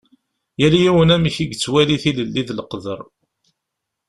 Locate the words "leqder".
2.57-2.99